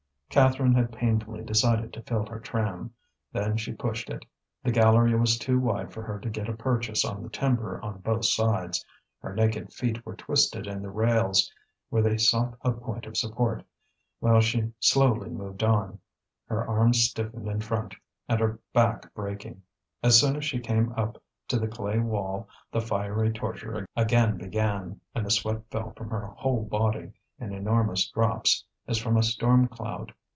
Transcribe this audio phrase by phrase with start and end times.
[0.31, 2.93] Catherine had painfully decided to fill her tram,
[3.33, 4.23] then she pushed it.
[4.63, 7.97] The gallery was too wide for her to get a purchase on the timber on
[7.99, 8.85] both sides;
[9.19, 11.51] her naked feet were twisted in the rails
[11.89, 13.65] where they sought a point of support,
[14.21, 15.99] while she slowly moved on,
[16.45, 17.93] her arms stiffened in front,
[18.29, 19.61] and her back breaking.
[20.01, 25.01] As soon as she came up to the clay wall, the fiery torture again began,
[25.13, 29.67] and the sweat fell from her whole body in enormous drops as from a storm
[29.67, 30.13] cloud.